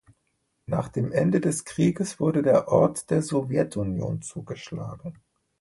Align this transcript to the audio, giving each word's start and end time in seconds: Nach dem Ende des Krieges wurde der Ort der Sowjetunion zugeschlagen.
Nach 0.65 0.89
dem 0.89 1.11
Ende 1.11 1.39
des 1.41 1.63
Krieges 1.63 2.19
wurde 2.19 2.41
der 2.41 2.69
Ort 2.69 3.11
der 3.11 3.21
Sowjetunion 3.21 4.23
zugeschlagen. 4.23 5.13